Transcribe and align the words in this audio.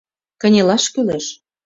—Кынелаш 0.41 0.83
кӱлеш. 0.93 1.25